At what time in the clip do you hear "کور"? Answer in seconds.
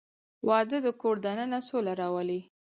1.01-1.15